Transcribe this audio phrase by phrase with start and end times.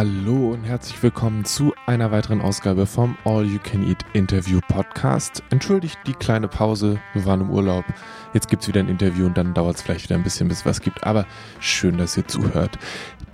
[0.00, 5.42] Hallo und herzlich willkommen zu einer weiteren Ausgabe vom All You Can Eat Interview Podcast.
[5.50, 7.84] Entschuldigt die kleine Pause, wir waren im Urlaub.
[8.32, 10.60] Jetzt gibt es wieder ein Interview und dann dauert es vielleicht wieder ein bisschen, bis
[10.60, 11.04] es was gibt.
[11.04, 11.26] Aber
[11.58, 12.78] schön, dass ihr zuhört.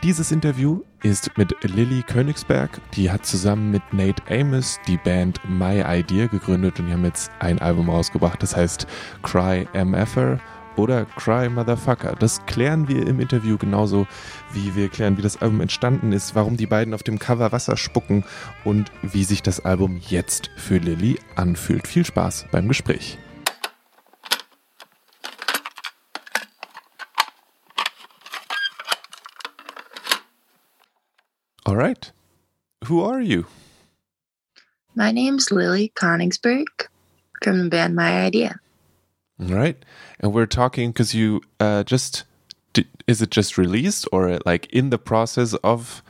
[0.02, 2.80] Dieses Interview ist mit Lilly Königsberg.
[2.94, 7.30] Die hat zusammen mit Nate Amos die Band My Idea gegründet und die haben jetzt
[7.38, 8.88] ein Album rausgebracht, das heißt
[9.22, 10.40] Cry MFer
[10.76, 12.14] oder Cry Motherfucker.
[12.18, 14.06] Das klären wir im Interview genauso,
[14.52, 17.76] wie wir klären, wie das Album entstanden ist, warum die beiden auf dem Cover Wasser
[17.76, 18.24] spucken
[18.64, 21.86] und wie sich das Album jetzt für Lilly anfühlt.
[21.86, 23.18] Viel Spaß beim Gespräch.
[31.64, 32.12] All right.
[32.84, 33.44] Who are you?
[34.94, 36.88] My name's Lily Konigsberg
[37.42, 38.60] from the band My Idea.
[39.40, 39.76] All right.
[40.20, 42.24] And we're talking because you uh, just
[43.06, 46.02] is it just released or like in the process of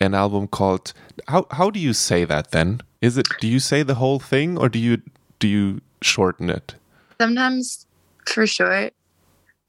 [0.00, 0.92] an album called
[1.28, 2.80] how how do you say that then?
[3.00, 5.02] Is it do you say the whole thing or do you
[5.38, 6.74] do you shorten it?
[7.20, 7.86] Sometimes
[8.26, 8.94] for short.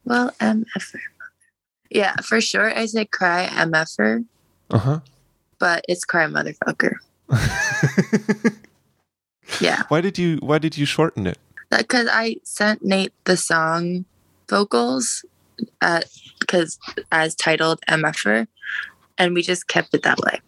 [0.05, 0.99] Well, MFer.
[1.89, 4.25] Yeah, for short I say cry MFer.
[4.69, 4.99] Uh-huh.
[5.59, 6.95] But it's cry motherfucker.
[9.61, 9.83] yeah.
[9.88, 11.38] Why did you why did you shorten it?
[11.78, 14.06] Because I sent Nate the song
[14.50, 15.26] vocals
[15.82, 16.06] at
[16.40, 16.78] because
[17.12, 18.48] as titled MFer,
[19.18, 20.42] and we just kept it that way.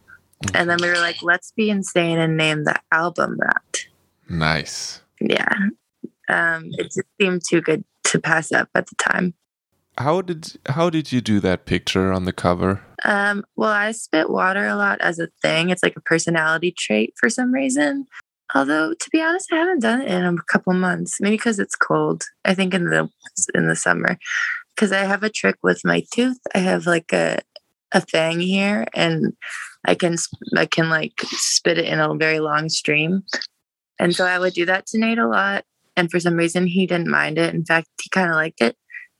[0.53, 3.85] And then we were like, let's be insane and name the album that.
[4.29, 5.01] Nice.
[5.19, 5.55] Yeah.
[6.27, 9.33] Um, it just seemed too good to pass up at the time.
[9.97, 12.81] How did how did you do that picture on the cover?
[13.05, 15.69] Um, well, I spit water a lot as a thing.
[15.69, 18.05] It's like a personality trait for some reason.
[18.53, 21.19] Although to be honest, I haven't done it in a couple months.
[21.19, 22.23] Maybe because it's cold.
[22.45, 23.09] I think in the
[23.53, 24.17] in the summer,
[24.75, 26.39] because I have a trick with my tooth.
[26.53, 27.39] I have like a
[27.91, 29.33] a fang here, and
[29.85, 30.17] I can
[30.57, 33.23] I can like spit it in a very long stream.
[33.99, 35.63] And so I would do that to Nate a lot.
[35.95, 37.53] And for some reason, he didn't mind it.
[37.53, 38.75] In fact, he kind of liked it.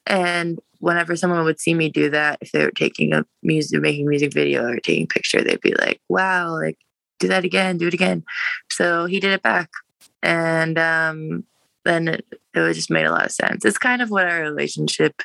[0.06, 4.08] And whenever someone would see me do that, if they were taking a music, making
[4.08, 6.78] music video or taking picture, they'd be like, "Wow, like
[7.20, 8.24] do that again, do it again.
[8.70, 9.70] So he did it back.
[10.22, 11.44] And um,
[11.84, 13.64] then it, it just made a lot of sense.
[13.64, 15.22] It's kind of what our relationship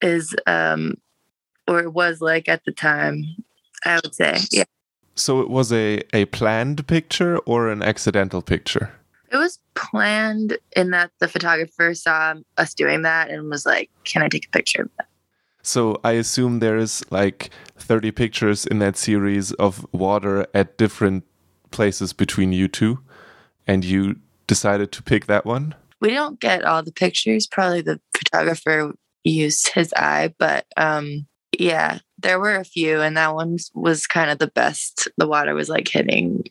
[0.00, 0.94] is, um,
[1.66, 3.24] or it was like at the time,
[3.84, 4.38] I would say.
[4.50, 4.64] Yeah.
[5.14, 8.92] So it was a, a planned picture or an accidental picture?
[9.32, 14.22] It was planned in that the photographer saw us doing that and was like, Can
[14.22, 15.08] I take a picture of that?
[15.66, 21.24] So I assume there is like 30 pictures in that series of water at different
[21.72, 23.00] places between you two,
[23.66, 25.74] and you decided to pick that one?
[26.00, 27.48] We don't get all the pictures.
[27.48, 28.94] Probably the photographer
[29.24, 31.26] used his eye, but um,
[31.58, 35.08] yeah, there were a few, and that one was kind of the best.
[35.16, 36.44] The water was like hitting,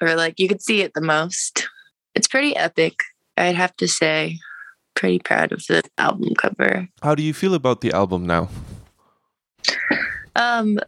[0.00, 1.68] or like you could see it the most.
[2.14, 3.00] It's pretty epic,
[3.36, 4.38] I'd have to say
[4.98, 6.88] pretty proud of the album cover.
[7.02, 8.48] How do you feel about the album now?
[10.34, 10.80] Um,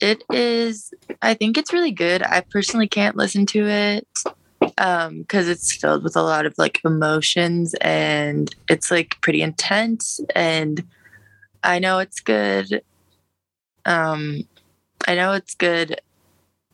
[0.00, 0.94] it is.
[1.20, 2.22] I think it's really good.
[2.22, 4.06] I personally can't listen to it
[4.76, 10.20] um because it's filled with a lot of like emotions and it's like pretty intense
[10.34, 10.84] and
[11.62, 12.82] i know it's good
[13.84, 14.42] um
[15.06, 16.00] i know it's good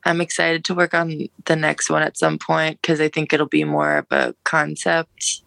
[0.05, 3.47] i'm excited to work on the next one at some point because i think it'll
[3.47, 5.44] be more of a concept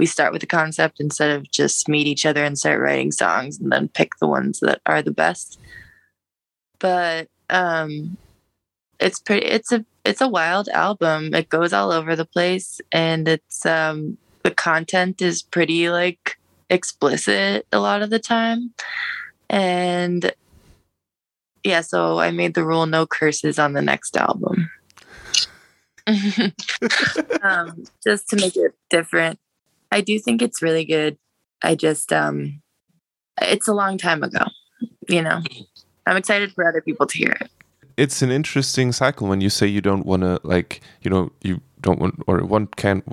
[0.00, 3.60] we start with the concept instead of just meet each other and start writing songs
[3.60, 5.60] and then pick the ones that are the best.
[6.78, 8.16] But um
[8.98, 11.34] it's pretty it's a it's a wild album.
[11.34, 16.38] It goes all over the place and it's um the content is pretty like
[16.70, 18.72] explicit a lot of the time.
[19.50, 20.32] And
[21.62, 24.70] yeah, so I made the rule no curses on the next album.
[27.42, 29.38] um, just to make it different
[29.90, 31.18] I do think it's really good.
[31.62, 32.62] I just um
[33.40, 34.44] it's a long time ago,
[35.08, 35.42] you know.
[36.06, 37.50] I'm excited for other people to hear it.
[37.96, 41.60] It's an interesting cycle when you say you don't want to like, you know, you
[41.80, 43.04] don't want or one can't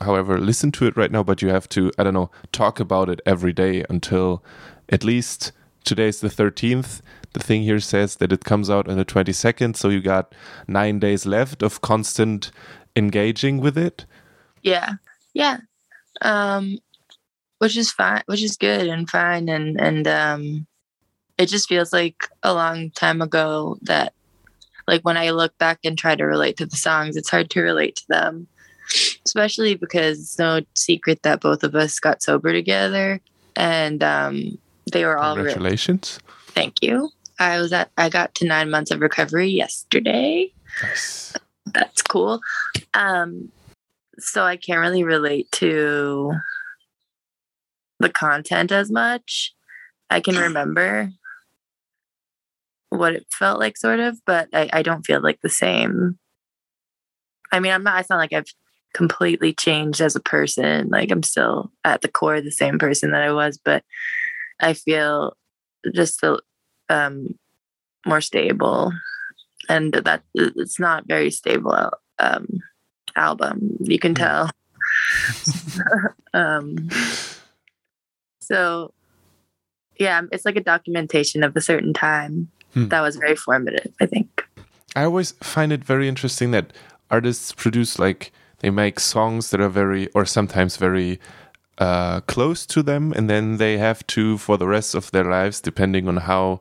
[0.00, 3.08] however listen to it right now but you have to I don't know, talk about
[3.08, 4.44] it every day until
[4.88, 5.52] at least
[5.84, 7.00] today's the 13th.
[7.32, 10.34] The thing here says that it comes out on the 22nd, so you got
[10.66, 12.50] 9 days left of constant
[12.96, 14.06] engaging with it.
[14.62, 14.94] Yeah.
[15.34, 15.58] Yeah
[16.22, 16.78] um,
[17.58, 20.66] which is fine, which is good and fine, and and um,
[21.36, 24.12] it just feels like a long time ago that,
[24.86, 27.60] like when I look back and try to relate to the songs, it's hard to
[27.60, 28.46] relate to them,
[29.24, 33.20] especially because it's no secret that both of us got sober together,
[33.56, 34.58] and um,
[34.92, 36.18] they were all congratulations.
[36.48, 37.10] Thank you.
[37.38, 40.52] I was at I got to nine months of recovery yesterday.
[40.82, 41.34] Nice.
[41.66, 42.40] That's cool.
[42.94, 43.50] Um,
[44.18, 46.32] so I can't really relate to
[48.00, 49.54] the content as much.
[50.10, 51.10] I can remember
[52.90, 56.18] what it felt like, sort of, but I, I don't feel like the same.
[57.52, 58.52] I mean, I'm not, it's not like I've
[58.94, 60.88] completely changed as a person.
[60.88, 63.84] Like, I'm still at the core the same person that I was, but
[64.60, 65.36] I feel
[65.94, 66.38] just a,
[66.88, 67.38] um,
[68.06, 68.92] more stable.
[69.68, 72.46] And that it's not very stable um,
[73.18, 73.76] album.
[73.80, 74.50] You can tell.
[76.34, 76.88] um,
[78.40, 78.92] so,
[79.98, 82.88] yeah, it's like a documentation of a certain time Hmm.
[82.88, 84.44] that was very formative, I think.
[84.94, 86.72] I always find it very interesting that
[87.10, 91.18] artists produce like they make songs that are very or sometimes very
[91.78, 95.60] uh, close to them, and then they have to for the rest of their lives,
[95.60, 96.60] depending on how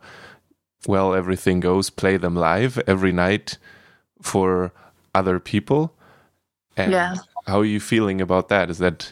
[0.87, 3.57] well everything goes, play them live every night
[4.21, 4.71] for
[5.15, 5.93] other people.
[6.77, 7.15] And Yeah.
[7.45, 8.69] how are you feeling about that?
[8.69, 9.11] Is that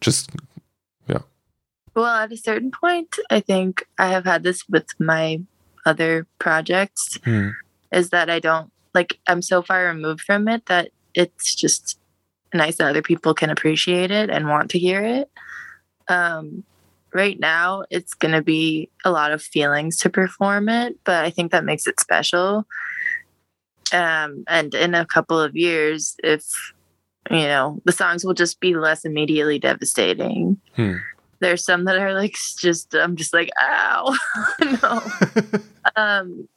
[0.00, 0.30] just
[1.08, 1.18] yeah.
[1.94, 5.40] Well, at a certain point, I think I have had this with my
[5.84, 7.50] other projects hmm,
[7.92, 11.98] is that I don't like I'm so far removed from it that it's just
[12.54, 15.30] nice that other people can appreciate it and want to hear it.
[16.08, 16.64] Um,
[17.12, 21.30] right now, it's going to be a lot of feelings to perform it, but I
[21.30, 22.66] think that makes it special.
[23.92, 26.44] Um, and in a couple of years, if
[27.30, 30.60] you know, the songs will just be less immediately devastating.
[30.74, 30.96] hmm.
[31.40, 34.16] There's some that are like just I'm just like ow.
[34.82, 35.02] No.
[35.96, 36.48] Um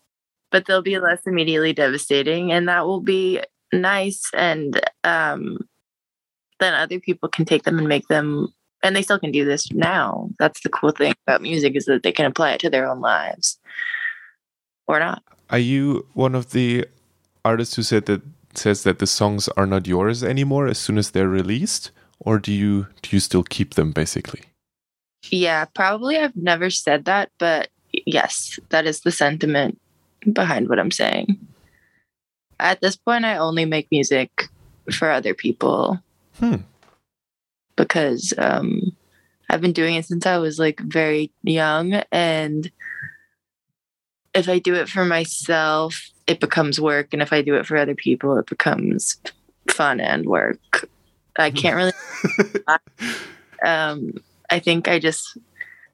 [0.49, 3.41] but they'll be less immediately devastating and that will be
[3.73, 5.57] nice and um
[6.61, 8.47] then other people can take them and make them
[8.83, 10.29] and they still can do this now.
[10.39, 13.01] That's the cool thing about music is that they can apply it to their own
[13.01, 13.59] lives.
[14.87, 15.21] Or not.
[15.49, 16.85] Are you one of the
[17.51, 18.21] artists who said that
[18.53, 22.51] says that the songs are not yours anymore as soon as they're released, or do
[22.51, 24.41] you do you still keep them basically?
[25.31, 27.67] yeah probably i've never said that but
[28.05, 29.73] yes that is the sentiment
[30.31, 31.25] behind what i'm saying
[32.59, 34.29] at this point i only make music
[34.97, 35.99] for other people
[36.39, 36.61] Hmm.
[37.75, 38.95] because um
[39.49, 42.69] I've been doing it since I was like very young and
[44.35, 47.77] if I do it for myself it becomes work and if I do it for
[47.77, 49.17] other people it becomes
[49.69, 50.89] fun and work.
[51.37, 51.93] I can't really
[53.65, 54.13] um
[54.49, 55.37] I think I just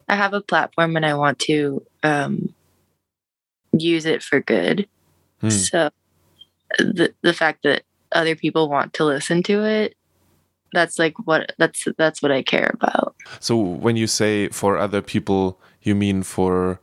[0.08, 2.54] I have a platform and I want to um
[3.72, 4.88] use it for good.
[5.42, 5.50] Hmm.
[5.50, 5.90] So
[6.78, 9.96] the the fact that other people want to listen to it
[10.74, 13.16] that's like what that's that's what I care about.
[13.40, 16.82] So when you say for other people, you mean for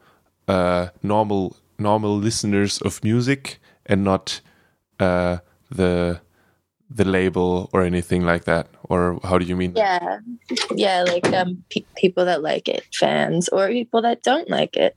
[0.49, 4.41] uh, normal normal listeners of music and not
[5.01, 5.39] uh,
[5.71, 6.21] the
[6.93, 9.75] the label or anything like that, or how do you mean?
[9.75, 10.03] that?
[10.51, 10.57] Yeah.
[10.77, 14.97] Yeah, like um pe- people that like it, fans or people that don't like it.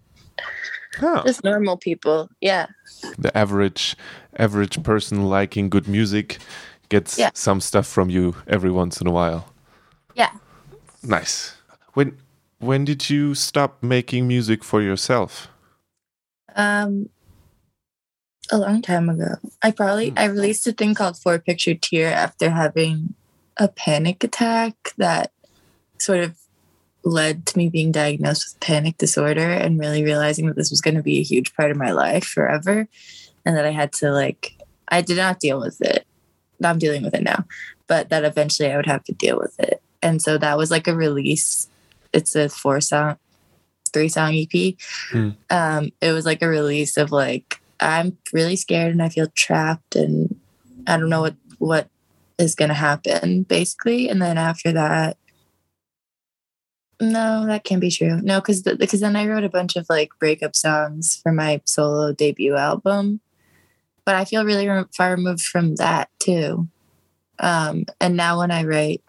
[0.99, 1.23] Huh.
[1.25, 2.29] Just normal people.
[2.41, 2.67] Yeah.
[3.17, 3.95] The average
[4.37, 6.37] average person liking good music
[6.89, 7.29] gets Yeah.
[7.33, 9.45] some stuff from you every once in a while.
[10.15, 10.31] Yeah.
[11.03, 11.55] Nice.
[11.93, 12.17] When
[12.59, 15.47] when did you stop making music for yourself?
[16.55, 17.09] Um
[18.51, 19.35] a long time ago.
[19.61, 20.19] I probably Hmm.
[20.19, 23.15] I released a thing called Four Picture Tear after having
[23.57, 25.31] a panic attack that
[25.97, 26.37] sort of
[27.03, 30.95] led to me being diagnosed with panic disorder and really realizing that this was going
[30.95, 32.87] to be a huge part of my life forever
[33.45, 34.57] and that I had to like
[34.87, 36.05] I did not deal with it.
[36.63, 37.45] I'm dealing with it now,
[37.87, 39.81] but that eventually I would have to deal with it.
[40.01, 41.67] And so that was like a release.
[42.13, 43.17] It's a four song,
[43.93, 44.75] three song EP.
[45.11, 45.29] Hmm.
[45.49, 49.95] Um, it was like a release of like I'm really scared and I feel trapped
[49.95, 50.39] and
[50.87, 51.87] I don't know what what
[52.37, 54.09] is going to happen basically.
[54.09, 55.17] And then after that,
[56.99, 58.21] no, that can't be true.
[58.21, 62.13] No, because because then I wrote a bunch of like breakup songs for my solo
[62.13, 63.19] debut album,
[64.05, 66.67] but I feel really re- far removed from that too.
[67.39, 69.03] Um, and now when I write,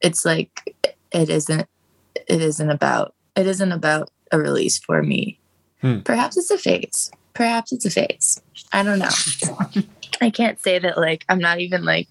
[0.00, 0.76] it's like
[1.12, 1.68] it isn't
[2.14, 5.38] it isn't about it isn't about a release for me.
[5.80, 6.00] Hmm.
[6.00, 7.10] Perhaps it's a phase.
[7.34, 8.40] Perhaps it's a phase.
[8.72, 9.82] I don't know.
[10.20, 12.08] I can't say that like I'm not even like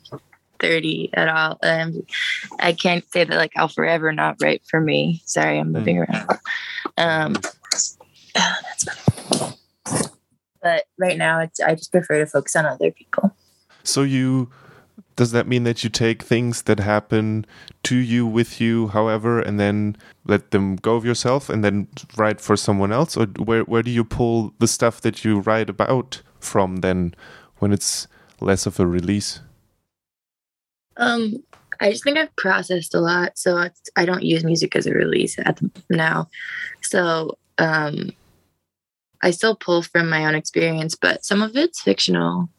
[0.59, 1.59] 30 at all.
[1.63, 2.03] Um,
[2.59, 5.21] I can't say that like I'll forever not write for me.
[5.25, 6.29] Sorry, I'm moving around.
[6.97, 7.35] Um,
[8.35, 9.53] ah, that's funny.
[10.61, 13.35] But right now, it's I just prefer to focus on other people.
[13.83, 14.49] So you
[15.17, 17.45] does that mean that you take things that happen
[17.83, 22.39] to you with you however and then let them go of yourself and then write
[22.39, 23.17] for someone else?
[23.17, 27.15] Or where where do you pull the stuff that you write about from then
[27.57, 28.07] when it's
[28.39, 29.41] less of a release?
[30.95, 31.43] Um
[31.79, 35.37] i just think i've processed a lot so i don't use music as a release
[35.37, 36.27] at the, now.
[36.81, 38.11] So um
[39.21, 42.49] i still pull from my own experience but some of it's fictional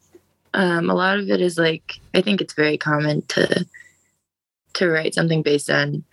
[0.53, 3.65] um, a lot of it is like I think it's very common to
[4.73, 6.03] to write something based on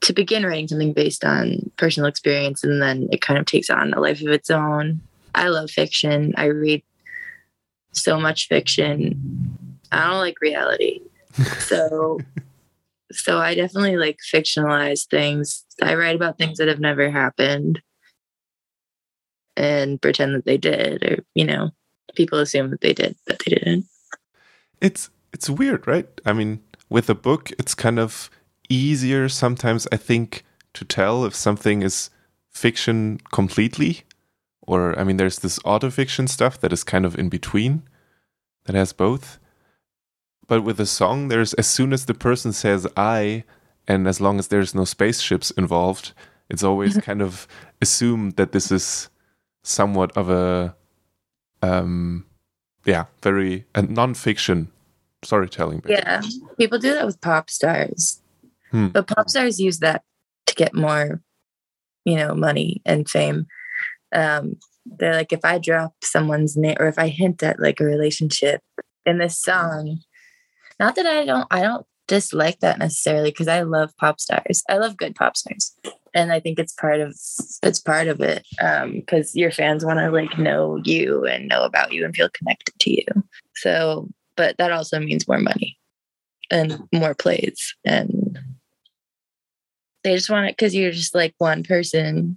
[0.00, 3.92] to begin writing something based on personal experience and then it kind of takes on
[3.92, 5.00] a life of its own.
[5.34, 6.34] I love fiction.
[6.36, 6.82] I read
[7.92, 9.58] so much fiction.
[9.90, 11.00] I don't like reality.
[11.58, 12.18] so
[13.12, 15.64] so I definitely like fictionalize things.
[15.82, 17.80] I write about things that have never happened
[19.56, 21.70] and pretend that they did or you know
[22.14, 23.86] people assume that they did, but they didn't.
[24.80, 26.08] It's it's weird, right?
[26.24, 28.30] I mean, with a book, it's kind of
[28.68, 29.86] easier sometimes.
[29.92, 32.10] I think to tell if something is
[32.50, 34.02] fiction completely,
[34.62, 37.82] or I mean, there's this autofiction stuff that is kind of in between,
[38.64, 39.38] that has both.
[40.46, 43.44] But with a song, there's as soon as the person says "I,"
[43.86, 46.12] and as long as there's no spaceships involved,
[46.48, 47.46] it's always kind of
[47.82, 49.10] assumed that this is
[49.62, 50.74] somewhat of a
[51.62, 52.24] um,
[52.84, 54.68] yeah, very and non-fiction
[55.22, 55.80] storytelling.
[55.80, 55.94] Basically.
[55.94, 56.22] Yeah,
[56.58, 58.20] people do that with pop stars,
[58.70, 58.88] hmm.
[58.88, 60.02] but pop stars use that
[60.46, 61.20] to get more,
[62.04, 63.46] you know, money and fame.
[64.12, 67.84] Um, they're like, if I drop someone's name or if I hint at like a
[67.84, 68.62] relationship
[69.04, 69.98] in this song,
[70.80, 74.62] not that I don't, I don't dislike that necessarily because I love pop stars.
[74.68, 75.76] I love good pop stars
[76.18, 77.10] and I think it's part of
[77.62, 81.62] it's part of it because um, your fans want to like know you and know
[81.62, 83.06] about you and feel connected to you.
[83.54, 85.78] So, but that also means more money
[86.50, 88.36] and more plays, and
[90.02, 92.36] they just want it because you're just like one person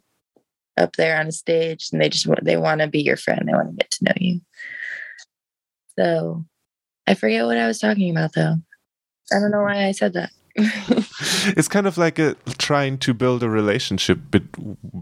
[0.78, 3.48] up there on a stage, and they just want they want to be your friend.
[3.48, 4.42] They want to get to know you.
[5.98, 6.46] So,
[7.08, 8.58] I forget what I was talking about though.
[9.34, 10.30] I don't know why I said that.
[11.58, 14.20] it's kind of like a trying to build a relationship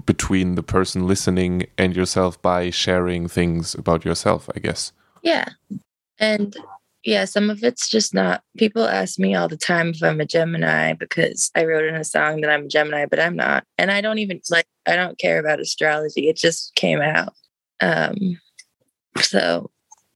[0.06, 4.92] between the person listening and yourself by sharing things about yourself, I guess.
[5.22, 5.46] Yeah.
[6.20, 6.56] And
[7.04, 8.44] yeah, some of it's just not.
[8.58, 12.04] People ask me all the time if I'm a Gemini because I wrote in a
[12.04, 13.64] song that I'm a Gemini, but I'm not.
[13.78, 16.28] And I don't even like, I don't care about astrology.
[16.28, 17.34] It just came out.
[17.82, 18.40] Um,
[19.22, 19.72] so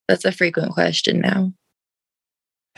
[0.08, 1.54] that's a frequent question now.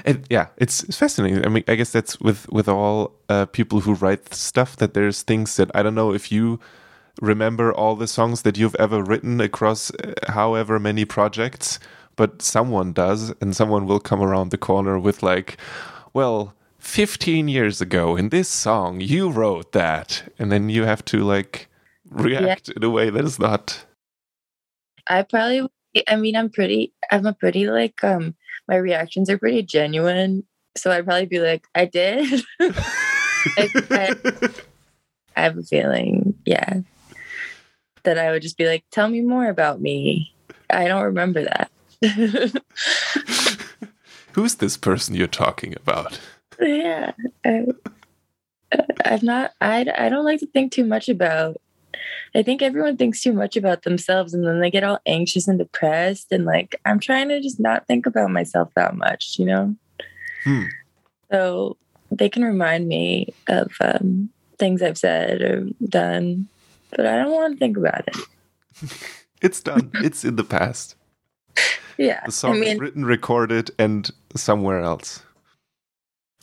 [0.04, 1.46] And yeah, it's, it's fascinating.
[1.46, 5.22] I mean, I guess that's with with all uh, people who write stuff that there's
[5.22, 6.60] things that I don't know if you
[7.22, 11.80] remember all the songs that you've ever written across uh, however many projects,
[12.18, 15.58] but someone does, and someone will come around the corner with like,
[16.14, 16.54] well.
[16.80, 21.68] 15 years ago in this song you wrote that and then you have to like
[22.12, 22.74] react yeah.
[22.78, 23.84] in a way that is not
[25.10, 25.68] i probably
[26.08, 28.36] i mean i'm pretty i'm a pretty like um
[28.68, 30.44] my reactions are pretty genuine.
[30.76, 32.44] So I'd probably be like, I did.
[32.60, 34.16] I, I,
[35.36, 36.82] I have a feeling, yeah,
[38.04, 40.34] that I would just be like, tell me more about me.
[40.70, 41.72] I don't remember that.
[44.34, 46.20] Who's this person you're talking about?
[46.60, 47.12] Yeah.
[47.46, 47.66] I,
[49.06, 51.58] I'm not, I, I don't like to think too much about
[52.34, 55.58] I think everyone thinks too much about themselves and then they get all anxious and
[55.58, 56.32] depressed.
[56.32, 59.76] And like, I'm trying to just not think about myself that much, you know?
[60.44, 60.64] Hmm.
[61.32, 61.78] So
[62.12, 66.48] they can remind me of um, things I've said or done,
[66.92, 68.18] but I don't want to think about it.
[69.42, 70.96] it's done, it's in the past.
[71.98, 72.20] Yeah.
[72.26, 75.24] The song I mean, is written, recorded, and somewhere else.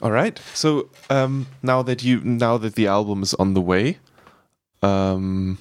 [0.01, 0.39] All right.
[0.55, 3.99] So um, now that you now that the album is on the way,
[4.83, 5.59] um,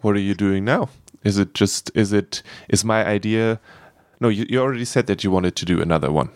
[0.00, 0.88] what are you doing now?
[1.24, 3.60] Is it just, is it, is my idea?
[4.20, 6.30] No, you, you already said that you wanted to do another one.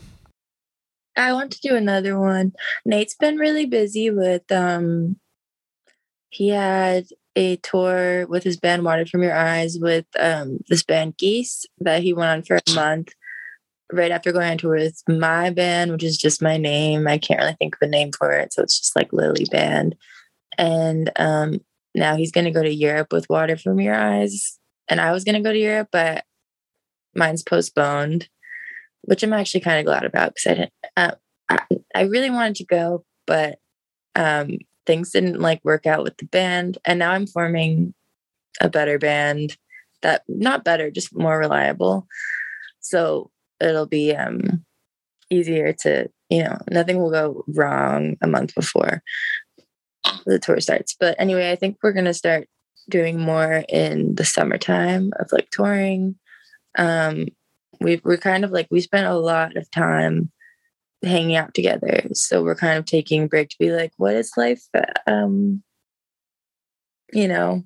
[1.17, 2.53] I want to do another one.
[2.85, 5.17] Nate's been really busy with, um,
[6.31, 7.05] he had
[7.37, 12.03] a tour with his band Water From Your Eyes with um, this band Geese that
[12.03, 13.13] he went on for a month
[13.93, 17.07] right after going on tour with my band, which is just my name.
[17.07, 18.53] I can't really think of a name for it.
[18.53, 19.95] So it's just like Lily Band.
[20.57, 21.61] And um,
[21.95, 24.59] now he's going to go to Europe with Water from Your Eyes.
[24.89, 26.25] And I was going to go to Europe, but
[27.15, 28.29] mine's postponed,
[29.03, 31.59] which I'm actually kind of glad about because I didn't, uh,
[31.95, 33.59] I, really wanted to go, but
[34.15, 36.79] um, things didn't like work out with the band.
[36.85, 37.95] And now I'm forming
[38.61, 39.57] a better band
[40.01, 42.07] that, not better, just more reliable.
[42.81, 43.31] So
[43.61, 44.65] it'll be um,
[45.31, 49.03] easier to you know, nothing will go wrong a month before
[50.25, 50.97] the tour starts.
[50.99, 52.49] But anyway, I think we're gonna start
[52.89, 56.17] doing more in the summertime of like touring.
[56.79, 57.29] Um,
[57.81, 60.31] we we're kind of like we spent a lot of time
[61.03, 64.33] hanging out together, so we're kind of taking a break to be like, what is
[64.37, 64.63] life?
[65.07, 65.63] Um,
[67.13, 67.65] you know,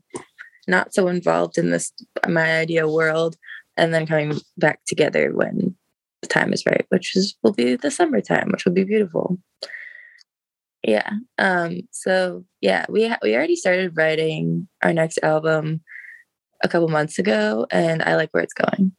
[0.66, 1.92] not so involved in this
[2.28, 3.36] my idea world,
[3.76, 5.76] and then coming back together when
[6.22, 9.38] the time is right, which is will be the summertime, which will be beautiful.
[10.82, 11.10] Yeah.
[11.38, 15.80] Um, so yeah, we ha- we already started writing our next album
[16.62, 18.92] a couple months ago, and I like where it's going.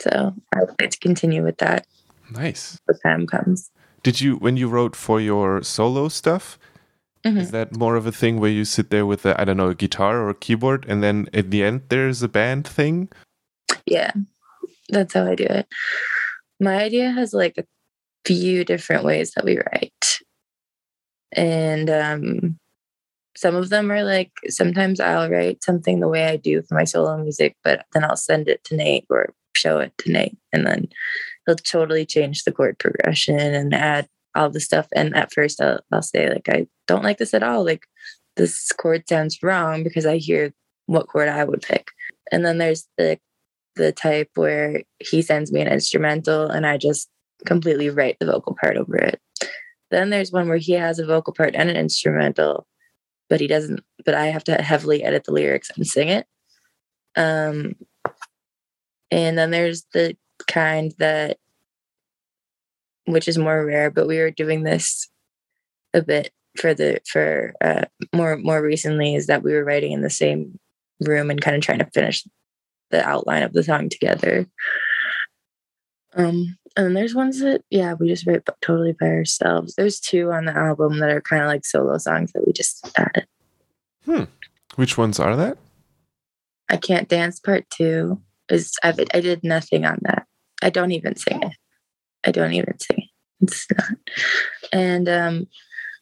[0.00, 1.86] So I would like to continue with that.
[2.30, 2.78] Nice.
[2.86, 3.70] The time comes.
[4.02, 6.58] Did you when you wrote for your solo stuff?
[7.24, 7.40] Mhm.
[7.40, 9.70] Is that more of a thing where you sit there with a I don't know
[9.70, 13.08] a guitar or a keyboard, and then at the end there's a band thing?
[13.86, 14.12] Yeah,
[14.88, 15.66] that's how I do it.
[16.60, 17.64] My idea has like a
[18.24, 20.07] few different ways that we write.
[21.38, 22.58] And um,
[23.36, 26.82] some of them are like sometimes I'll write something the way I do for my
[26.82, 30.36] solo music, but then I'll send it to Nate or show it to Nate.
[30.52, 30.88] And then
[31.46, 34.88] he'll totally change the chord progression and add all the stuff.
[34.96, 37.64] And at first I'll, say, like, I don't like this at all.
[37.64, 37.84] Like,
[38.36, 40.52] this chord sounds wrong because I hear
[40.86, 41.92] what chord I would pick.
[42.32, 43.18] And then there's the
[43.76, 47.08] the type where he sends me an instrumental and I just
[47.46, 49.20] completely write the vocal part over it.
[49.90, 52.66] Then there's one where he has a vocal part and an instrumental,
[53.28, 56.26] but he doesn't, but I have to heavily edit the lyrics and sing it.
[57.16, 57.74] Um,
[59.10, 60.16] and then there's the
[60.46, 61.38] kind that,
[63.06, 65.08] which is more rare, but we were doing this
[65.94, 70.02] a bit for the, for uh, more, more recently is that we were writing in
[70.02, 70.58] the same
[71.00, 72.26] room and kind of trying to finish
[72.90, 74.46] the outline of the song together.
[76.14, 79.74] Um, and then there's ones that, yeah, we just write totally by ourselves.
[79.74, 82.88] There's two on the album that are kind of like solo songs that we just
[82.96, 83.26] added.
[84.04, 84.24] Hmm.
[84.76, 85.58] Which ones are that?
[86.68, 90.28] I Can't Dance Part Two is I I did nothing on that.
[90.62, 91.56] I don't even sing it.
[92.24, 93.10] I don't even sing it.
[93.40, 93.98] It's not.
[94.72, 95.48] And um,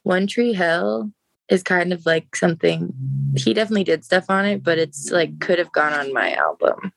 [0.03, 1.11] One Tree Hill
[1.49, 2.93] is kind of like something
[3.35, 6.93] he definitely did stuff on it, but it's like could have gone on my album.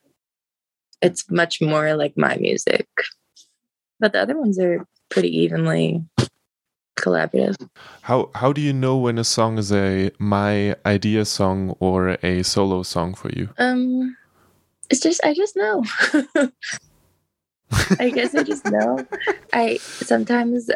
[1.01, 2.89] It's much more like my music.
[3.99, 6.03] But the other ones are pretty evenly
[6.99, 7.55] collaborative.
[8.01, 12.43] How how do you know when a song is a my idea song or a
[12.43, 13.49] solo song for you?
[13.57, 14.15] Um
[14.89, 15.83] it's just I just know.
[17.99, 19.05] I guess I just know.
[19.53, 20.69] I sometimes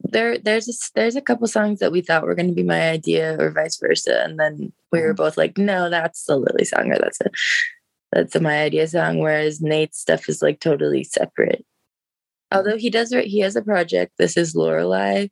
[0.00, 2.90] there there's a, there's a couple songs that we thought were going to be my
[2.90, 6.92] idea or vice versa and then we were both like no that's the Lily song
[6.92, 7.30] or that's a
[8.12, 11.64] that's a my idea song whereas Nate's stuff is like totally separate.
[12.54, 15.28] Although he does he has a project this is Lorelei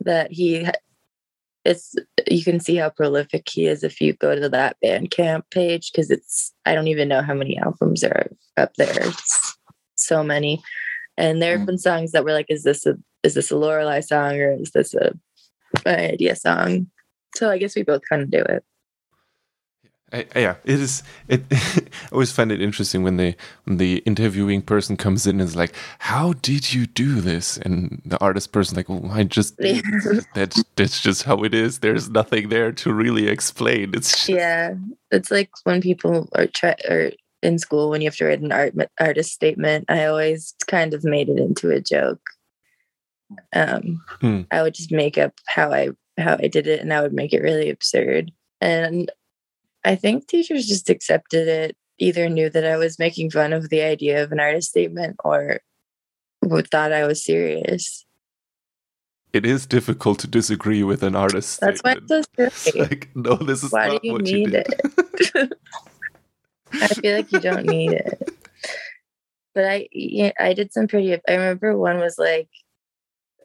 [0.00, 0.68] that he
[1.64, 1.94] it's
[2.28, 6.10] you can see how prolific he is if you go to that Bandcamp page because
[6.10, 9.08] it's I don't even know how many albums are up there.
[9.08, 9.58] It's
[9.96, 10.62] so many,
[11.16, 11.66] and there have mm.
[11.66, 14.70] been songs that were like, "Is this a is this a Lorelei song or is
[14.70, 15.12] this a
[15.84, 16.88] my idea song?"
[17.34, 18.64] So I guess we both kind of do it.
[20.12, 21.02] I, I- yeah, it is.
[21.28, 25.48] It I always find it interesting when the when the interviewing person comes in and
[25.48, 29.56] is like, "How did you do this?" And the artist person like, "Well, I just
[30.34, 31.80] that's that's just how it is.
[31.80, 33.94] There's nothing there to really explain.
[33.94, 34.74] It's just, Yeah,
[35.10, 37.10] it's like when people are try or
[37.42, 39.86] in school when you have to write an art artist statement.
[39.88, 42.22] I always kind of made it into a joke.
[43.52, 44.42] Um, Hmm.
[44.52, 47.32] I would just make up how I how I did it, and I would make
[47.32, 48.30] it really absurd.
[48.60, 49.10] And
[49.86, 51.76] I think teachers just accepted it.
[51.98, 55.60] Either knew that I was making fun of the idea of an artist statement, or
[56.70, 58.04] thought I was serious.
[59.32, 61.60] it is difficult to disagree with an artist.
[61.60, 62.80] That's why it's so silly.
[62.88, 64.66] like, no, this is Why not do you what need you did.
[65.34, 65.52] it?
[66.72, 68.30] I feel like you don't need it.
[69.54, 71.14] But I, yeah, I did some pretty.
[71.14, 72.48] I remember one was like,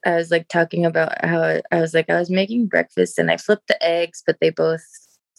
[0.06, 3.38] I was like talking about how I was like I was making breakfast and I
[3.38, 4.84] flipped the eggs, but they both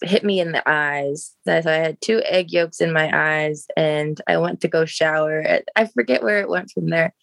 [0.02, 1.32] hit me in the eyes.
[1.46, 5.44] I had two egg yolks in my eyes, and I went to go shower.
[5.76, 7.14] I forget where it went from there,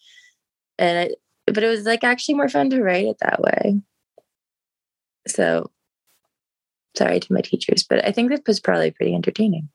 [0.78, 3.82] and it, but it was like actually more fun to write it that way.
[5.28, 5.72] So
[6.96, 9.70] sorry to my teachers, but I think that was probably pretty entertaining.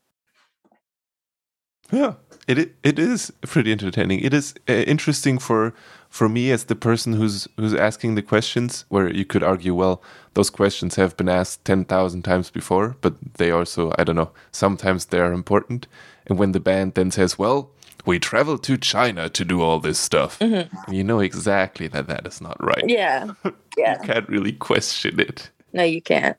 [1.93, 2.15] Yeah,
[2.49, 4.21] it it is pretty entertaining.
[4.21, 5.75] It is uh, interesting for
[6.15, 8.85] for me as the person who's who's asking the questions.
[8.89, 9.97] Where you could argue, well,
[10.35, 14.31] those questions have been asked ten thousand times before, but they also, I don't know,
[14.53, 15.89] sometimes they are important.
[16.27, 17.69] And when the band then says, well,
[18.07, 20.39] we traveled to China to do all this stuff.
[20.39, 20.69] Mhm.
[20.89, 22.85] You know exactly that that is not right.
[22.89, 23.33] Yeah.
[23.77, 24.01] Yeah.
[24.01, 25.51] You can't really question it.
[25.73, 26.37] No, you can't.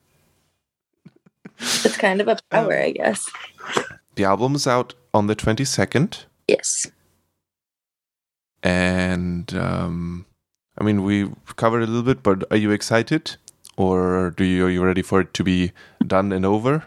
[1.58, 3.28] It's kind of a power, I guess.
[4.14, 6.24] The album's out on the 22nd.
[6.48, 6.90] Yes.
[8.66, 10.26] And um,
[10.76, 13.36] I mean, we covered a little bit, but are you excited?
[13.76, 15.70] Or do you, are you ready for it to be
[16.04, 16.84] done and over?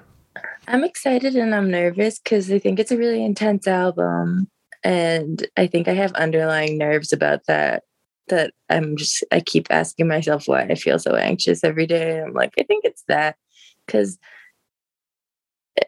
[0.68, 4.50] I'm excited and I'm nervous because I think it's a really intense album.
[4.84, 7.84] And I think I have underlying nerves about that.
[8.28, 12.22] That I'm just, I keep asking myself why I feel so anxious every day.
[12.22, 13.38] I'm like, I think it's that
[13.86, 14.20] because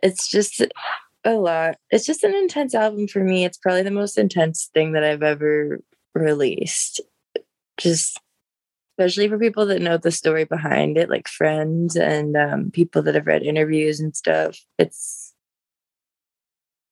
[0.02, 0.66] it's just
[1.24, 1.78] a lot.
[1.90, 3.46] It's just an intense album for me.
[3.46, 5.80] It's probably the most intense thing that I've ever
[6.16, 7.02] released.
[7.78, 8.20] Just
[8.98, 13.16] especially for people that know the story behind it, like friends and um, people that
[13.16, 14.60] have read interviews and stuff.
[14.78, 15.34] It's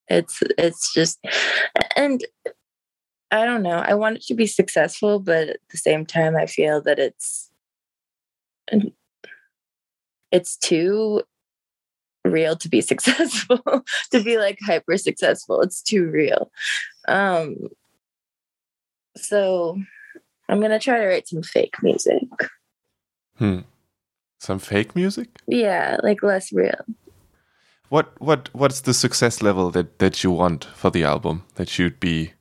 [0.07, 1.19] it's it's just
[1.95, 2.25] and
[3.31, 3.77] I don't know.
[3.77, 7.49] I want it to be successful, but at the same time, I feel that it's
[10.31, 11.21] it's too
[12.25, 13.59] real to be successful
[14.11, 16.51] to be like hyper successful it's too real
[17.07, 17.55] um
[19.15, 19.77] so
[20.49, 22.23] i'm gonna try to write some fake music
[23.37, 23.59] Hmm.
[24.41, 25.29] Some fake music?
[25.47, 26.83] yeah like less real
[27.89, 31.43] What what what's the success level that that you want for the album?
[31.55, 32.33] That you'd be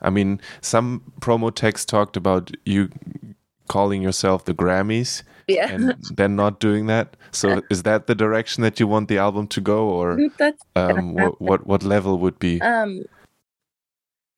[0.00, 2.88] I mean, some promo text talked about you
[3.68, 5.22] calling yourself the Grammys
[5.54, 5.70] yeah.
[5.70, 7.16] and then not doing that.
[7.30, 11.14] So is that the direction that you want the album to go or that's um
[11.14, 12.60] what what, what level would be?
[12.60, 13.02] Um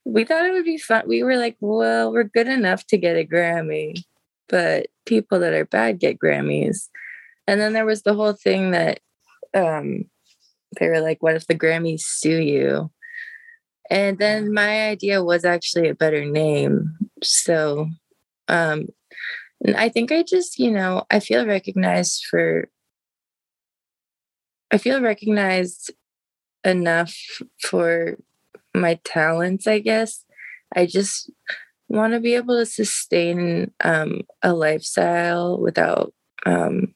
[0.05, 1.05] we thought it would be fun.
[1.07, 4.05] We were like well we're good enough to get a grammy
[4.49, 6.89] but people that are bad get grammys.
[7.47, 9.01] And then there was the whole thing that
[9.55, 10.05] um
[10.79, 12.91] they were like what if the grammys sue you?
[13.91, 16.97] And then my idea was actually a better name.
[17.23, 17.89] So
[18.49, 18.89] um
[19.63, 22.69] and i think i just you know i feel recognized for
[24.71, 25.93] i feel recognized
[26.65, 27.15] enough
[27.61, 28.17] for
[28.75, 30.25] my talents i guess.
[30.75, 31.31] I just
[31.89, 36.13] want to be able to sustain um, a lifestyle without
[36.47, 36.95] um,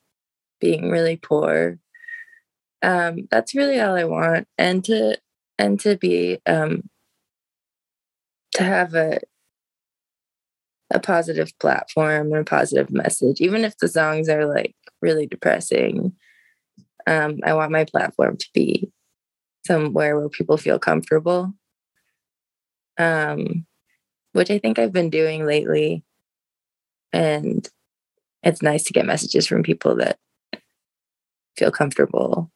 [0.61, 1.79] being really poor.
[2.83, 4.47] Um, that's really all i want.
[4.57, 5.19] And to
[5.59, 6.89] and to be um,
[8.55, 9.21] to have a
[10.91, 16.13] a positive platform and a positive message even if the songs are like really depressing
[17.07, 18.91] um, i want my platform to be
[19.67, 21.53] somewhere where people feel comfortable.
[22.97, 23.67] Um,
[24.33, 26.05] which i think i've been doing lately
[27.13, 27.69] and
[28.43, 30.19] it's nice to get messages from people that
[31.57, 32.51] feel comfortable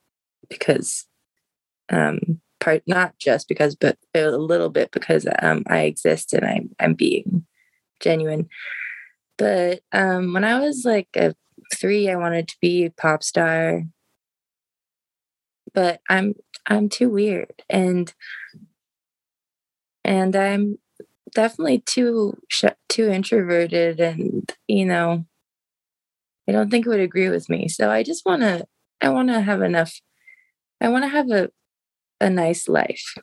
[0.49, 1.07] because
[1.91, 6.71] um, part not just because but a little bit because um, i exist and i'm,
[6.81, 7.45] I'm being
[8.03, 8.49] genuine.
[9.39, 11.35] But um, when i was like a
[11.75, 13.85] three i wanted to be a pop star.
[15.75, 16.35] But i'm
[16.67, 18.13] i'm too weird and
[20.05, 20.79] and i'm
[21.35, 22.39] definitely too
[22.89, 25.25] too introverted and you know
[26.49, 27.69] i don't think it would agree with me.
[27.69, 28.67] So i just want to
[29.01, 30.01] i want to have enough
[30.81, 31.51] i want to have a
[32.21, 33.17] a nice life.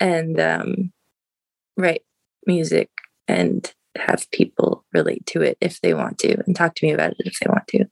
[0.00, 0.92] And um
[1.76, 2.02] write
[2.46, 2.90] music
[3.28, 7.12] and have people relate to it if they want to and talk to me about
[7.12, 7.84] it if they want to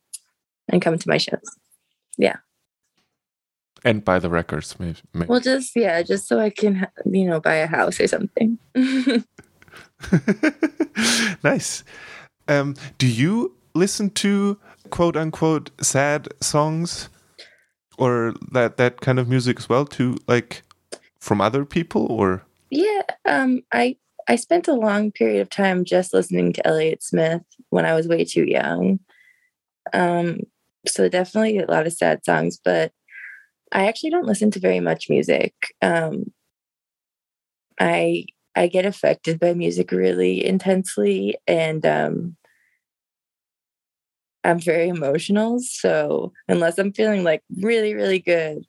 [0.68, 1.40] and come to my shows
[2.18, 2.36] Yeah.
[3.84, 5.28] and buy the records maybe, maybe.
[5.28, 8.58] well just yeah just so i can you know buy a house or something
[11.42, 11.84] nice.
[12.48, 14.58] Um, do you listen to
[14.90, 17.08] quote unquote sad songs
[17.98, 20.62] or that that kind of music as well too like
[21.20, 23.96] from other people or Yeah, um, I
[24.28, 28.08] I spent a long period of time just listening to Elliott Smith when I was
[28.08, 29.00] way too young.
[29.92, 30.40] Um,
[30.86, 32.92] so definitely a lot of sad songs, but
[33.72, 35.54] I actually don't listen to very much music.
[35.82, 36.32] Um,
[37.80, 42.36] I I get affected by music really intensely, and um,
[44.44, 45.58] I'm very emotional.
[45.60, 48.64] So unless I'm feeling like really really good,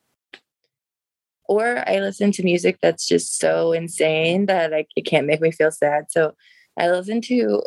[1.48, 5.50] or I listen to music that's just so insane that I, it can't make me
[5.50, 6.06] feel sad.
[6.10, 6.34] So
[6.78, 7.62] I listen to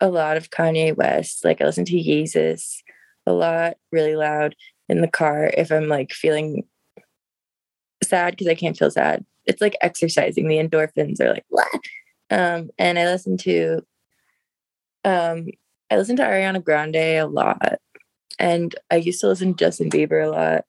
[0.00, 1.44] a lot of Kanye West.
[1.44, 2.82] Like I listen to Yeezus
[3.26, 4.54] a lot, really loud
[4.88, 6.64] in the car if I'm like feeling
[8.02, 9.24] sad because I can't feel sad.
[9.46, 10.48] It's like exercising.
[10.48, 11.68] The endorphins are like, what?
[12.30, 13.82] Um, and I listen to
[15.04, 15.48] um
[15.90, 17.78] I listen to Ariana Grande a lot.
[18.38, 20.64] And I used to listen to Justin Bieber a lot.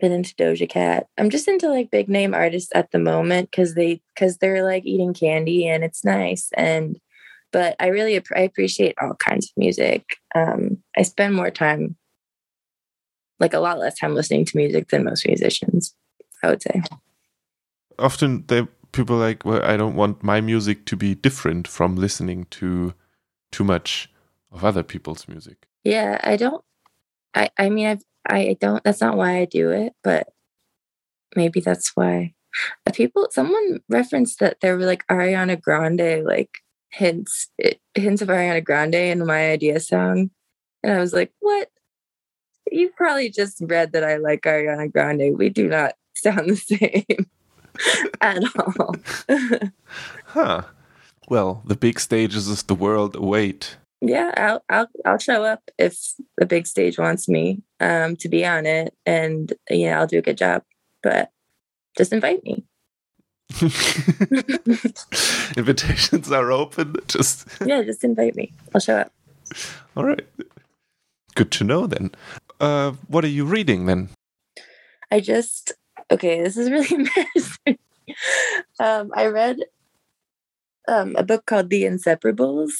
[0.00, 1.06] Been into Doja Cat.
[1.18, 4.84] I'm just into like big name artists at the moment because they because they're like
[4.84, 6.50] eating candy and it's nice.
[6.56, 6.98] And
[7.52, 10.04] but I really I appreciate all kinds of music.
[10.34, 11.96] Um, I spend more time,
[13.38, 15.94] like a lot less time listening to music than most musicians.
[16.42, 16.82] I would say.
[17.98, 22.46] Often they people like, well, I don't want my music to be different from listening
[22.50, 22.94] to
[23.50, 24.10] too much
[24.50, 25.66] of other people's music.
[25.84, 26.64] Yeah, I don't.
[27.34, 28.82] I I mean, I've I don't.
[28.84, 30.28] That's not why I do it, but
[31.36, 32.34] maybe that's why.
[32.86, 36.58] Uh, people, someone referenced that there were like Ariana Grande, like
[36.90, 37.48] hints
[37.94, 40.30] hints of Ariana Grande in my idea song,
[40.82, 41.68] and I was like, what?
[42.70, 45.36] You probably just read that I like Ariana Grande.
[45.36, 47.26] We do not sound the same
[48.20, 48.96] at all.
[50.26, 50.62] huh.
[51.28, 55.96] Well, the big stages of the world await yeah, I'll I'll I'll show up if
[56.36, 60.22] the big stage wants me um, to be on it, and yeah, I'll do a
[60.22, 60.64] good job.
[61.02, 61.30] But
[61.96, 62.64] just invite me.
[65.56, 66.96] Invitations are open.
[67.06, 68.52] Just yeah, just invite me.
[68.74, 69.12] I'll show up.
[69.96, 70.26] All right.
[71.36, 72.10] Good to know then.
[72.60, 74.08] Uh, what are you reading then?
[75.12, 75.74] I just
[76.10, 76.42] okay.
[76.42, 77.78] This is really embarrassing.
[78.80, 79.58] um, I read
[80.88, 82.72] um, a book called The Inseparables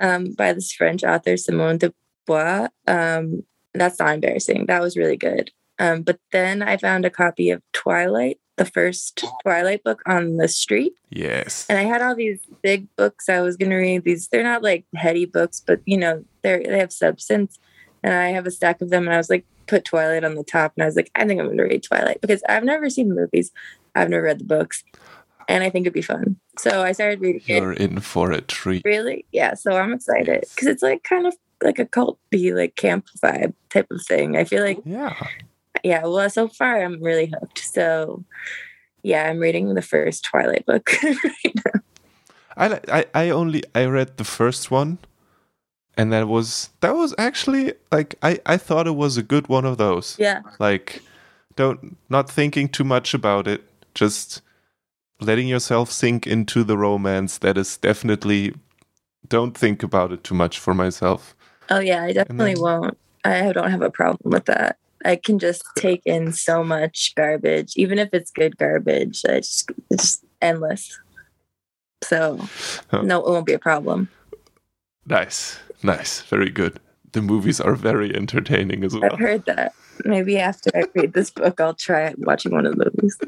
[0.00, 1.92] um, by this French author, Simone de
[2.28, 2.70] Beauvoir.
[2.86, 3.42] Um,
[3.74, 4.66] that's not embarrassing.
[4.66, 5.50] That was really good.
[5.78, 10.48] Um, but then I found a copy of Twilight, the first Twilight book on the
[10.48, 10.94] street.
[11.10, 11.66] Yes.
[11.68, 14.04] And I had all these big books I was going to read.
[14.04, 17.58] These they're not like heady books, but you know they they have substance.
[18.02, 20.44] And I have a stack of them, and I was like, put Twilight on the
[20.44, 22.88] top, and I was like, I think I'm going to read Twilight because I've never
[22.88, 23.50] seen the movies,
[23.94, 24.84] I've never read the books,
[25.48, 26.36] and I think it'd be fun.
[26.58, 27.80] So I started reading You're it.
[27.80, 28.82] in for a treat.
[28.84, 29.24] Really?
[29.32, 29.54] Yeah.
[29.54, 33.54] So I'm excited because it's like kind of like a cult be like camp vibe
[33.70, 34.36] type of thing.
[34.36, 35.14] I feel like Yeah.
[35.82, 36.02] yeah.
[36.02, 37.58] Well, so far I'm really hooked.
[37.58, 38.24] So
[39.02, 41.80] yeah, I'm reading the first Twilight book right now.
[42.56, 44.98] I, I I only I read the first one
[45.96, 49.64] and that was that was actually like I I thought it was a good one
[49.64, 50.16] of those.
[50.18, 50.40] Yeah.
[50.58, 51.02] Like
[51.54, 53.62] don't not thinking too much about it,
[53.94, 54.42] just
[55.20, 58.54] letting yourself sink into the romance that is definitely
[59.28, 61.34] don't think about it too much for myself.
[61.70, 62.98] Oh yeah, I definitely then- won't.
[63.24, 64.78] I don't have a problem with that.
[65.04, 69.22] I can just take in so much garbage, even if it's good garbage.
[69.28, 70.98] I just it's just endless.
[72.04, 72.38] So
[72.90, 73.02] Huh.
[73.02, 74.08] no, it won't be a problem.
[75.06, 75.58] Nice.
[75.82, 76.22] Nice.
[76.22, 76.78] Very good.
[77.12, 79.10] The movies are very entertaining as well.
[79.12, 79.72] I've heard that.
[80.04, 83.18] Maybe after I read this book, I'll try watching one of the movies.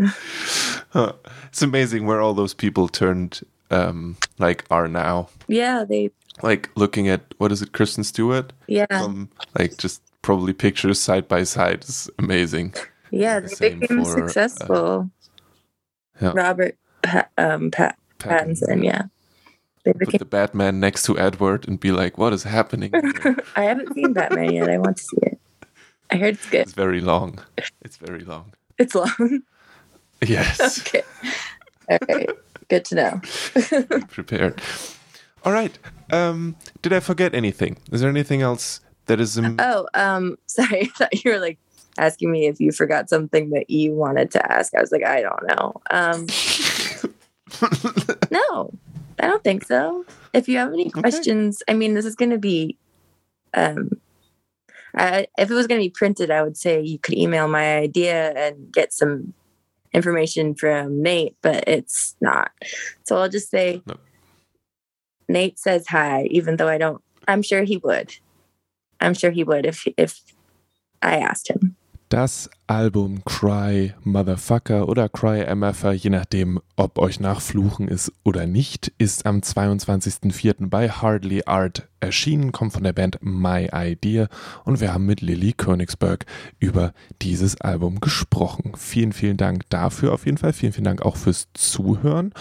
[0.00, 1.12] Huh.
[1.48, 5.28] It's amazing where all those people turned um like are now.
[5.48, 6.10] Yeah, they.
[6.42, 8.52] Like looking at what is it, Kristen Stewart?
[8.66, 12.74] Yeah, Um like just probably pictures side by side is amazing.
[13.10, 15.10] yeah, the they became for, uh, successful.
[16.20, 16.32] yeah.
[16.34, 19.02] Robert pa- um, pa- Pattinson, yeah,
[19.84, 20.18] they Put became.
[20.18, 22.90] the Batman next to Edward and be like, what is happening?
[23.56, 24.68] I haven't seen Batman yet.
[24.68, 25.38] I want to see it.
[26.10, 26.60] I heard it's good.
[26.62, 27.38] it's very long.
[27.82, 28.52] It's very long.
[28.78, 29.42] It's long.
[30.24, 30.80] Yes.
[30.86, 31.02] okay.
[31.90, 32.30] All right.
[32.68, 33.20] Good to know.
[34.08, 34.60] Prepared.
[35.44, 35.78] All right.
[36.10, 37.78] Um did I forget anything?
[37.92, 40.82] Is there anything else that is um, Oh, um, sorry.
[40.82, 41.58] I thought you were like
[41.98, 44.74] asking me if you forgot something that you wanted to ask.
[44.74, 45.80] I was like, I don't know.
[45.90, 46.26] Um,
[48.30, 48.70] no,
[49.18, 50.04] I don't think so.
[50.34, 52.76] If you have any questions, I mean, this is going to be,
[53.54, 53.92] um,
[54.94, 57.78] I, if it was going to be printed, I would say you could email my
[57.78, 59.32] idea and get some
[59.96, 62.52] information from Nate, but it's not.
[63.04, 63.96] So I'll just say, No.
[65.28, 67.02] Nate says hi, even though I don't.
[67.26, 68.14] I'm sure he would.
[69.00, 70.20] I'm sure he would if if
[71.02, 71.74] I asked him.
[72.08, 78.92] Das Album Cry Motherfucker oder Cry MFer, je nachdem, ob euch nachfluchen ist oder nicht,
[78.98, 80.68] ist am 22.04.
[80.68, 84.28] bei Hardly Art erschienen, kommt von der Band My Idea
[84.64, 86.26] und wir haben mit Lilly Königsberg
[86.58, 88.72] über dieses Album gesprochen.
[88.76, 90.52] Vielen, vielen Dank dafür auf jeden Fall.
[90.52, 92.32] Vielen, vielen Dank auch fürs Zuhören.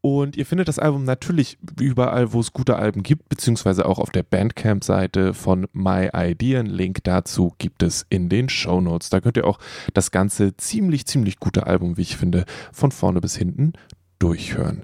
[0.00, 4.10] Und ihr findet das Album natürlich überall, wo es gute Alben gibt, beziehungsweise auch auf
[4.10, 6.60] der Bandcamp-Seite von My Idea.
[6.60, 9.10] Einen Link dazu gibt es in den Show Notes.
[9.10, 13.20] Da könnt ihr auch das ganze ziemlich, ziemlich gute Album, wie ich finde, von vorne
[13.20, 13.72] bis hinten
[14.18, 14.82] durchhören.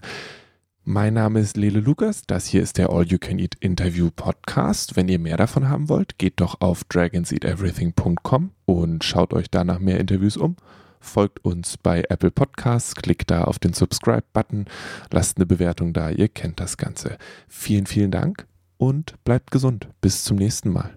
[0.86, 2.26] Mein Name ist Lele Lukas.
[2.26, 4.96] Das hier ist der All You Can Eat Interview Podcast.
[4.96, 9.78] Wenn ihr mehr davon haben wollt, geht doch auf dragonseateverything.com und schaut euch da nach
[9.78, 10.56] mehr Interviews um.
[11.00, 14.66] Folgt uns bei Apple Podcasts, klickt da auf den Subscribe-Button,
[15.10, 17.18] lasst eine Bewertung da, ihr kennt das Ganze.
[17.46, 18.46] Vielen, vielen Dank
[18.78, 19.88] und bleibt gesund.
[20.00, 20.94] Bis zum nächsten Mal.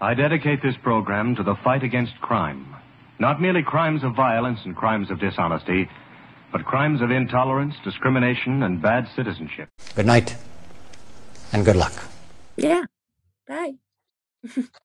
[0.00, 2.74] I dedicate this program to the fight against crime.
[3.18, 5.88] Not merely crimes of violence and crimes of dishonesty,
[6.52, 9.68] but crimes of intolerance, discrimination, and bad citizenship.
[9.94, 10.36] Good night,
[11.52, 11.92] and good luck.
[12.56, 12.82] Yeah.
[13.46, 13.74] Bye.